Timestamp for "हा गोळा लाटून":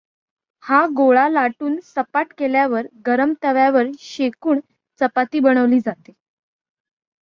0.63-1.79